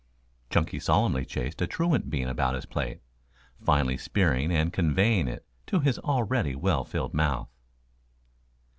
[0.49, 3.01] Chunky solemnly chased a truant bean about his plate,
[3.63, 7.49] finally spearing and conveying it to his already well filled mouth.